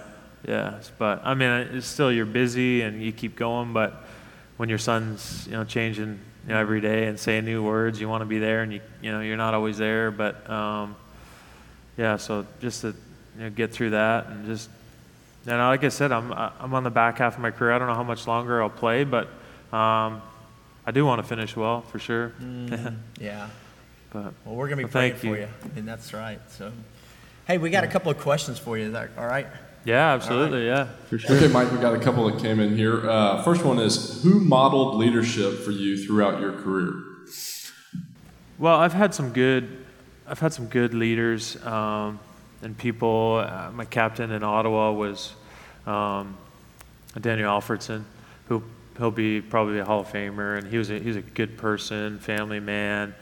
[0.47, 0.81] yeah.
[0.99, 3.73] But I mean, it's still you're busy and you keep going.
[3.73, 4.05] But
[4.57, 8.09] when your son's you know changing you know every day and saying new words, you
[8.09, 10.11] want to be there and you you know you're not always there.
[10.11, 10.97] But um,
[11.97, 12.89] yeah, so just to
[13.37, 14.71] you know, get through that and just
[15.47, 17.73] and like I said, I'm I'm on the back half of my career.
[17.73, 19.27] I don't know how much longer I'll play, but
[19.73, 20.21] um,
[20.85, 22.33] I do want to finish well for sure.
[22.41, 23.49] Mm, yeah.
[24.11, 25.37] But well, we're gonna be praying for you.
[25.37, 25.49] you.
[25.77, 26.41] and that's right.
[26.51, 26.73] So,
[27.47, 28.87] hey, we got a couple of questions for you.
[28.87, 29.47] Is that all right?
[29.85, 30.69] Yeah, absolutely.
[30.69, 30.77] Right.
[30.77, 31.37] Yeah, for sure.
[31.37, 33.09] Okay, Mike, we got a couple that came in here.
[33.09, 36.93] Uh, first one is Who modeled leadership for you throughout your career?
[38.59, 39.85] Well, I've had some good,
[40.27, 41.57] I've had some good leaders.
[41.65, 42.21] Um,
[42.63, 43.45] and people.
[43.47, 45.35] Uh, my captain in Ottawa was
[45.87, 46.37] um,
[47.21, 48.05] Daniel Alfredsson,
[48.47, 48.63] who
[48.99, 51.57] he'll be probably a Hall of Famer, and he was a, he was a good
[51.57, 53.15] person, family man,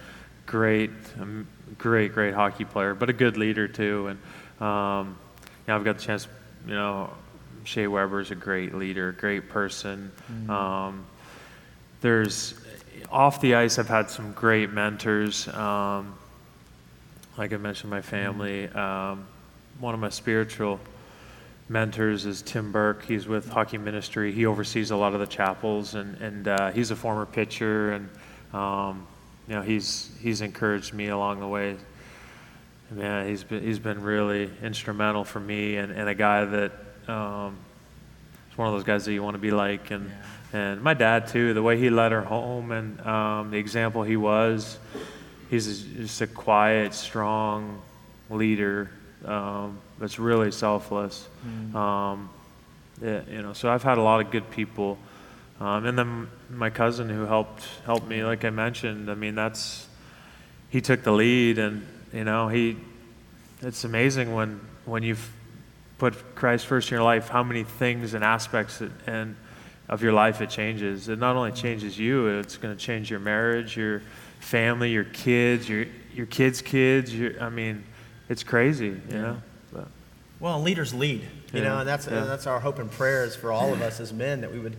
[0.49, 4.09] great, um, great, great hockey player, but a good leader too.
[4.09, 6.27] And um, you know, I've got the chance,
[6.67, 7.11] you know,
[7.63, 10.11] Shea Weber's a great leader, great person.
[10.33, 10.51] Mm-hmm.
[10.51, 11.07] Um,
[12.01, 12.55] there's
[13.13, 15.47] off the ice, I've had some great mentors.
[15.49, 16.15] Um,
[17.37, 18.69] like I mentioned, my family.
[18.71, 19.27] Um,
[19.79, 20.81] one of my spiritual
[21.69, 23.05] mentors is Tim Burke.
[23.05, 24.33] He's with Hockey Ministry.
[24.33, 28.09] He oversees a lot of the chapels, and and uh, he's a former pitcher, and
[28.53, 29.07] um,
[29.49, 31.77] you know he's he's encouraged me along the way.
[32.91, 36.73] Man, he's been he's been really instrumental for me, and, and a guy that
[37.07, 37.57] um,
[38.51, 40.11] is one of those guys that you want to be like, and
[40.53, 40.59] yeah.
[40.61, 41.55] and my dad too.
[41.55, 44.79] The way he led her home, and um, the example he was
[45.51, 47.81] he's just a quiet, strong
[48.31, 48.91] leader
[49.25, 51.27] um, that's really selfless.
[51.47, 51.75] Mm.
[51.75, 52.31] Um,
[53.03, 54.99] yeah, you know, so I've had a lot of good people,
[55.61, 59.11] um, and then my cousin who helped helped me, like I mentioned.
[59.11, 59.87] I mean, that's
[60.71, 62.77] he took the lead, and you know, he.
[63.61, 65.31] It's amazing when when you've
[65.99, 69.35] put Christ first in your life, how many things and aspects it, and
[69.89, 71.09] of your life it changes.
[71.09, 74.03] It not only changes you, it's going to change your marriage, your
[74.39, 77.13] family, your kids, your your kids' kids.
[77.13, 77.85] Your, I mean,
[78.29, 79.21] it's crazy, you yeah.
[79.21, 79.43] know.
[79.73, 79.89] But.
[80.39, 81.63] Well, leaders lead, you yeah.
[81.63, 82.21] know, and that's yeah.
[82.21, 84.77] that's our hope and prayers for all of us as men that we would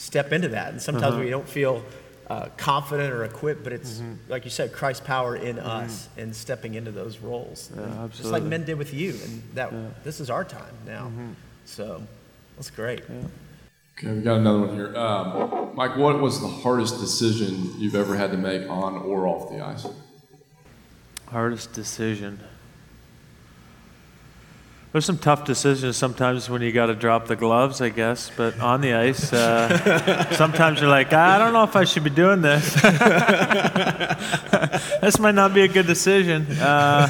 [0.00, 0.72] step into that.
[0.72, 1.24] And sometimes uh-huh.
[1.24, 1.84] we don't feel
[2.28, 4.14] uh, confident or equipped, but it's mm-hmm.
[4.28, 5.66] like you said, Christ's power in mm-hmm.
[5.66, 7.70] us and stepping into those roles,
[8.10, 9.10] just like men did with you.
[9.24, 11.32] And that this is our time now, mm-hmm.
[11.64, 12.02] so
[12.56, 13.02] that's great.
[13.98, 14.96] Okay, we got another one here.
[14.96, 19.50] Um, Mike, what was the hardest decision you've ever had to make on or off
[19.50, 19.86] the ice?
[21.26, 22.40] Hardest decision.
[24.92, 28.28] There's some tough decisions sometimes when you got to drop the gloves, I guess.
[28.36, 32.10] But on the ice, uh, sometimes you're like, I don't know if I should be
[32.10, 32.74] doing this.
[35.00, 36.44] this might not be a good decision.
[36.58, 37.06] Uh,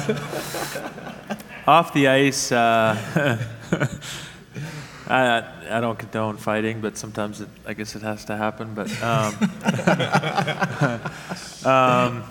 [1.65, 2.95] off the ice, uh,
[5.07, 8.75] I, I don't condone fighting, but sometimes it, I guess it has to happen.
[8.75, 9.33] But um,
[11.65, 12.23] um,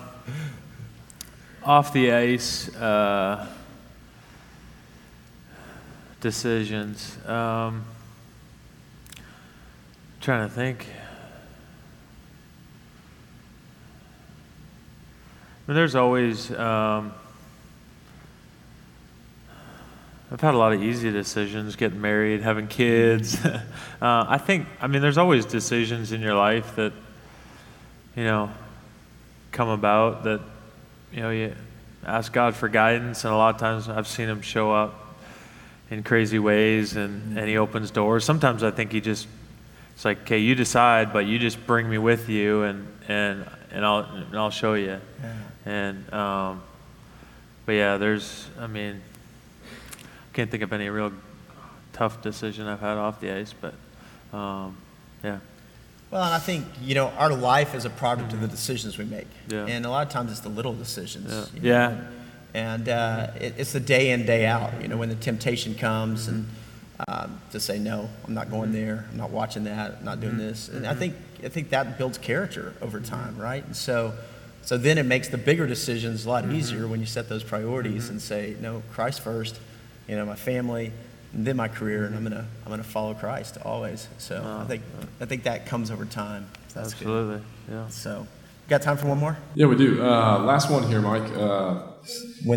[1.64, 3.48] off the ice uh,
[6.20, 7.16] decisions.
[7.26, 7.84] Um,
[10.20, 10.86] trying to think.
[15.66, 16.50] I mean, there's always.
[16.52, 17.12] Um,
[20.32, 23.36] I've had a lot of easy decisions, getting married, having kids.
[23.44, 23.60] uh,
[24.00, 26.92] I think, I mean, there's always decisions in your life that,
[28.14, 28.48] you know,
[29.50, 30.40] come about that,
[31.12, 31.52] you know, you,
[32.04, 34.99] ask God for guidance, and a lot of times I've seen Him show up
[35.90, 38.24] in crazy ways, and, and He opens doors.
[38.24, 39.26] Sometimes I think He just
[40.00, 43.84] it's like, okay, you decide, but you just bring me with you, and and and
[43.84, 44.98] I'll and I'll show you.
[45.22, 45.34] Yeah.
[45.66, 46.62] And um,
[47.66, 49.02] but yeah, there's I mean,
[49.62, 51.12] I can't think of any real
[51.92, 53.74] tough decision I've had off the ice, but
[54.34, 54.78] um,
[55.22, 55.40] yeah.
[56.10, 58.36] Well, and I think you know our life is a product mm-hmm.
[58.36, 58.54] of the mm-hmm.
[58.56, 59.66] decisions we make, yeah.
[59.66, 61.30] and a lot of times it's the little decisions.
[61.30, 61.44] Yeah.
[61.52, 61.68] You know?
[61.68, 62.19] yeah.
[62.54, 64.80] And, uh, it, it's the day in day out.
[64.82, 66.36] You know when the temptation comes mm-hmm.
[66.36, 66.48] and
[67.08, 68.86] um, to say no, I'm not going mm-hmm.
[68.86, 69.06] there.
[69.10, 69.96] I'm not watching that.
[69.98, 70.42] I'm not doing mm-hmm.
[70.42, 70.68] this.
[70.68, 70.98] And I mm-hmm.
[70.98, 73.64] think I think that builds character over time, right?
[73.64, 74.14] And so.
[74.62, 78.10] So then it makes the bigger decisions a lot easier when you set those priorities
[78.10, 79.58] and say, no, Christ first,
[80.06, 80.92] you know, my family,
[81.32, 84.08] and then my career, and I'm gonna I'm gonna follow Christ always.
[84.18, 84.82] So I think
[85.20, 86.48] I think that comes over time.
[86.74, 87.44] That's Absolutely, good.
[87.70, 87.88] yeah.
[87.88, 88.26] So,
[88.68, 89.36] got time for one more?
[89.54, 90.02] Yeah, we do.
[90.02, 91.30] Uh, last one here, Mike.
[91.36, 91.82] Uh,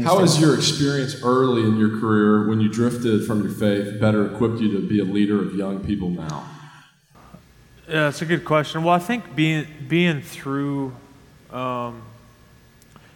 [0.04, 4.34] how has your experience early in your career, when you drifted from your faith, better
[4.34, 6.50] equipped you to be a leader of young people now?
[7.88, 8.84] Yeah, that's a good question.
[8.84, 10.96] Well, I think being being through,
[11.52, 12.02] um,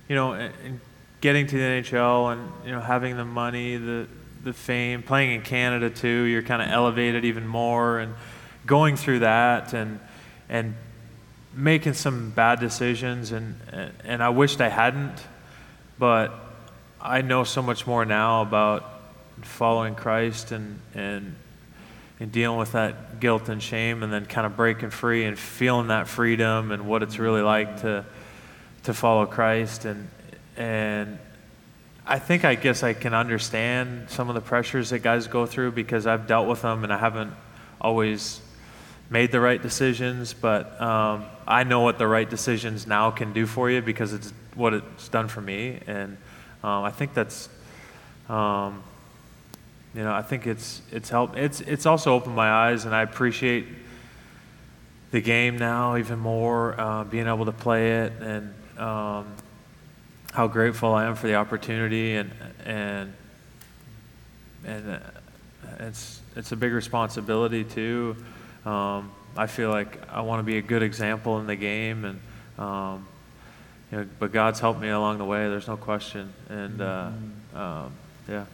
[0.09, 0.79] you know, and
[1.21, 4.07] getting to the NHL and you know having the money, the
[4.43, 8.13] the fame, playing in Canada too, you're kind of elevated even more, and
[8.65, 9.99] going through that and
[10.49, 10.75] and
[11.53, 13.59] making some bad decisions, and
[14.03, 15.17] and I wished I hadn't,
[15.99, 16.33] but
[17.01, 18.83] I know so much more now about
[19.41, 21.35] following Christ and and
[22.19, 25.87] and dealing with that guilt and shame, and then kind of breaking free and feeling
[25.89, 28.05] that freedom and what it's really like to
[28.83, 29.85] to follow Christ.
[29.85, 30.07] And
[30.55, 31.19] and
[32.05, 35.73] I think I guess I can understand some of the pressures that guys go through
[35.73, 37.33] because I've dealt with them and I haven't
[37.79, 38.41] always
[39.09, 43.45] made the right decisions, but um, I know what the right decisions now can do
[43.45, 46.17] for you because it's what it's done for me, and
[46.63, 47.49] um, I think that's,
[48.27, 48.83] um,
[49.95, 51.37] you know, I think it's it's helped.
[51.37, 53.65] It's it's also opened my eyes, and I appreciate
[55.11, 59.33] the game now even more, uh, being able to play it and um,
[60.33, 62.31] how grateful I am for the opportunity and
[62.65, 63.13] and
[64.65, 64.99] and uh,
[65.79, 68.17] it's it's a big responsibility too.
[68.67, 72.19] Um, I feel like I want to be a good example in the game, and
[72.57, 73.07] um,
[73.91, 75.47] you know, but God's helped me along the way.
[75.47, 77.11] There's no question, and uh,
[77.55, 77.93] um,
[78.27, 78.45] yeah.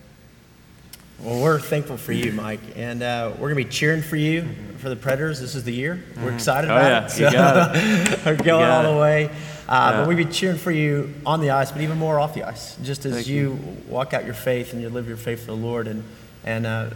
[1.19, 4.47] Well, we're thankful for you, Mike, and uh, we're gonna be cheering for you
[4.77, 5.39] for the Predators.
[5.39, 6.03] This is the year.
[6.17, 6.35] We're mm-hmm.
[6.35, 7.71] excited oh, about yeah.
[7.71, 8.13] it.
[8.13, 8.25] So it.
[8.37, 9.25] we're going all the way.
[9.25, 9.91] Uh, yeah.
[10.01, 12.75] But we be cheering for you on the ice, but even more off the ice,
[12.83, 15.57] just as you, you, walk out your faith and you live your faith for the
[15.57, 16.03] Lord and,
[16.43, 16.89] and uh,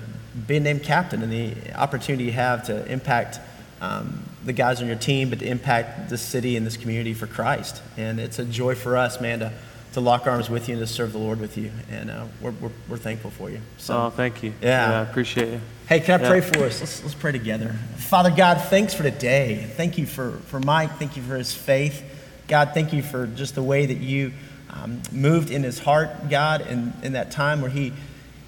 [0.46, 3.40] being named captain and the opportunity you have to impact
[3.82, 7.28] um, the guys on your team, but to impact this city and this community for
[7.28, 7.82] Christ.
[7.98, 9.54] And it's a joy for us, man, to,
[9.94, 11.72] to lock arms with you and to serve the Lord with you.
[11.92, 13.60] And uh, we're, we're, we're, thankful for you.
[13.78, 14.54] So, oh, thank you.
[14.62, 14.90] Yeah.
[14.90, 15.62] yeah I appreciate it.
[15.88, 16.30] Hey, can I yeah.
[16.30, 16.80] pray for us?
[16.80, 17.76] Let's, let's pray together.
[17.98, 19.68] Father God, thanks for today.
[19.76, 20.92] Thank you for, for Mike.
[20.98, 22.04] Thank you for his faith.
[22.48, 24.32] God, thank you for just the way that you
[24.70, 27.94] um, moved in his heart, God, in, in that time where he,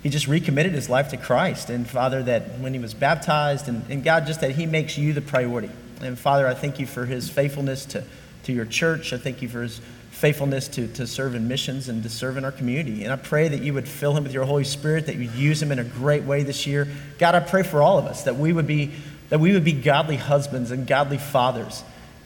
[0.02, 1.70] he just recommitted his life to Christ.
[1.70, 5.14] And Father, that when he was baptized, and, and God, just that he makes you
[5.14, 5.70] the priority.
[6.02, 8.04] And Father, I thank you for his faithfulness to,
[8.44, 9.12] to your church.
[9.12, 9.82] I thank you for his
[10.12, 13.04] faithfulness to, to serve in missions and to serve in our community.
[13.04, 15.62] And I pray that you would fill him with your Holy Spirit, that you'd use
[15.62, 16.88] him in a great way this year.
[17.18, 18.92] God, I pray for all of us that we would be,
[19.30, 21.84] that we would be godly husbands and godly fathers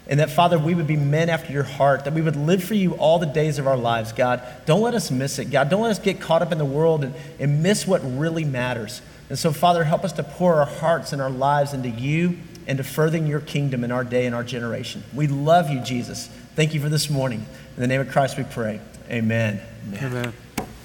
[0.07, 2.73] and that, Father, we would be men after your heart, that we would live for
[2.73, 4.43] you all the days of our lives, God.
[4.65, 5.69] Don't let us miss it, God.
[5.69, 9.01] Don't let us get caught up in the world and, and miss what really matters.
[9.29, 12.37] And so, Father, help us to pour our hearts and our lives into you
[12.67, 15.03] and to furthering your kingdom in our day and our generation.
[15.13, 16.27] We love you, Jesus.
[16.55, 17.45] Thank you for this morning.
[17.75, 18.81] In the name of Christ we pray.
[19.09, 19.61] Amen.
[19.87, 20.03] Amen.
[20.03, 20.33] Amen.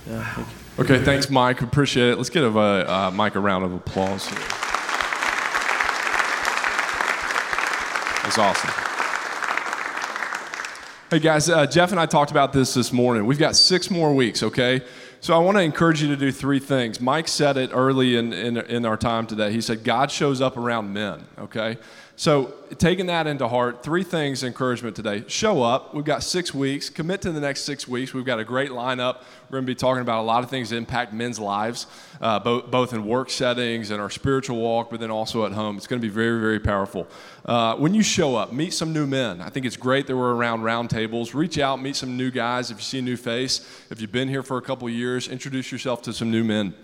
[0.08, 1.60] Yeah, thank okay, thanks, Mike.
[1.60, 2.16] Appreciate it.
[2.16, 4.26] Let's give uh, uh, Mike a round of applause.
[4.28, 4.38] here.
[8.22, 8.87] That's awesome.
[11.10, 13.24] Hey guys, uh, Jeff and I talked about this this morning.
[13.24, 14.82] We've got six more weeks, okay?
[15.20, 17.00] So I want to encourage you to do three things.
[17.00, 19.50] Mike said it early in, in, in our time today.
[19.50, 21.78] He said, God shows up around men, okay?
[22.18, 25.22] So, taking that into heart, three things encouragement today.
[25.28, 25.94] Show up.
[25.94, 26.90] We've got six weeks.
[26.90, 28.12] Commit to the next six weeks.
[28.12, 29.18] We've got a great lineup.
[29.48, 31.86] We're going to be talking about a lot of things that impact men's lives,
[32.20, 35.76] uh, both, both in work settings and our spiritual walk, but then also at home.
[35.76, 37.06] It's going to be very, very powerful.
[37.44, 39.40] Uh, when you show up, meet some new men.
[39.40, 41.34] I think it's great that we're around round tables.
[41.34, 42.72] Reach out, meet some new guys.
[42.72, 43.60] If you see a new face,
[43.90, 46.74] if you've been here for a couple years, introduce yourself to some new men.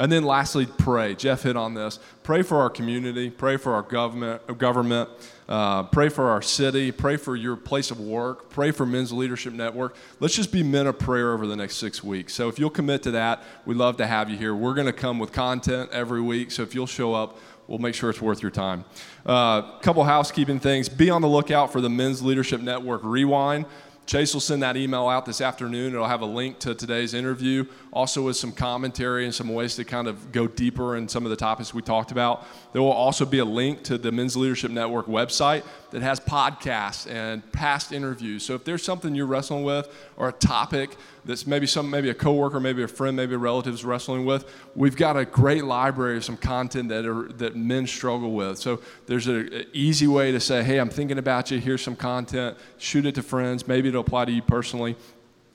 [0.00, 1.14] And then lastly, pray.
[1.14, 2.00] Jeff hit on this.
[2.24, 5.10] Pray for our community, pray for our government, government
[5.50, 9.52] uh, pray for our city, pray for your place of work, pray for Men's Leadership
[9.52, 9.96] Network.
[10.20, 12.32] Let's just be men of prayer over the next six weeks.
[12.32, 14.54] So if you'll commit to that, we'd love to have you here.
[14.54, 16.52] We're going to come with content every week.
[16.52, 17.36] So if you'll show up,
[17.66, 18.84] we'll make sure it's worth your time.
[19.26, 20.88] A uh, couple housekeeping things.
[20.88, 23.66] Be on the lookout for the Men's Leadership Network Rewind.
[24.10, 25.94] Chase will send that email out this afternoon.
[25.94, 29.84] It'll have a link to today's interview, also with some commentary and some ways to
[29.84, 32.44] kind of go deeper in some of the topics we talked about.
[32.72, 37.08] There will also be a link to the Men's Leadership Network website that has podcasts
[37.08, 38.44] and past interviews.
[38.44, 42.14] So if there's something you're wrestling with or a topic that's maybe some maybe a
[42.14, 44.44] coworker, maybe a friend, maybe a relative is wrestling with,
[44.74, 48.58] we've got a great library of some content that are that men struggle with.
[48.58, 51.58] So there's an easy way to say, hey, I'm thinking about you.
[51.58, 52.56] Here's some content.
[52.78, 53.66] Shoot it to friends.
[53.68, 54.96] Maybe it'll apply to you personally.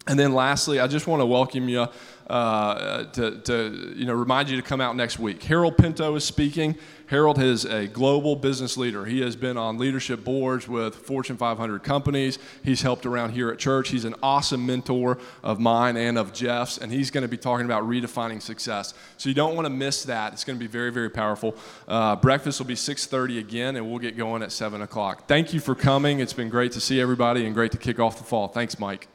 [0.08, 1.88] And then lastly, I just want to welcome you
[2.28, 5.42] uh, to, to, you know, remind you to come out next week.
[5.44, 6.76] Harold Pinto is speaking.
[7.08, 9.06] Harold is a global business leader.
[9.06, 12.40] He has been on leadership boards with Fortune 500 companies.
[12.64, 13.90] He's helped around here at church.
[13.90, 17.66] He's an awesome mentor of mine and of Jeff's, and he's going to be talking
[17.66, 18.96] about redefining success.
[19.18, 20.34] So you don't want to miss that.
[20.34, 21.56] It's going to be very, very powerful.
[21.88, 25.28] Uh, breakfast will be 6:30 again, and we'll get going at 7 o'clock.
[25.28, 26.20] Thank you for coming.
[26.20, 28.48] It's been great to see everybody and great to kick off the fall.
[28.48, 29.08] Thanks, Mike.